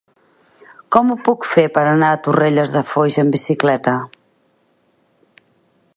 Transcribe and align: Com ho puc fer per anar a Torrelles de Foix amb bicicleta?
Com 0.95 1.11
ho 1.11 1.17
puc 1.27 1.45
fer 1.49 1.65
per 1.75 1.83
anar 1.91 2.09
a 2.15 2.19
Torrelles 2.29 2.73
de 2.77 2.83
Foix 2.93 3.21
amb 3.25 3.39
bicicleta? 3.39 3.97